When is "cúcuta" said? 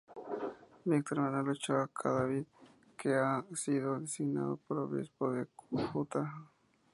5.55-6.23